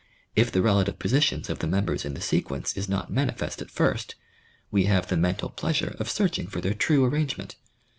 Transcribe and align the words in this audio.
If 0.35 0.51
the 0.51 0.63
relative 0.63 0.97
positions 0.97 1.47
of 1.47 1.59
the 1.59 1.67
members 1.67 2.05
in 2.05 2.15
the 2.15 2.21
sequence 2.21 2.75
is 2.75 2.89
not 2.89 3.13
manifest 3.13 3.61
at 3.61 3.69
first, 3.69 4.15
we 4.71 4.85
have 4.85 5.05
the 5.09 5.15
mental 5.15 5.49
pleasure 5.49 5.95
of 5.99 6.09
searching 6.09 6.47
for 6.47 6.59
their 6.59 6.73
true 6.73 7.05
arrangement. 7.05 7.55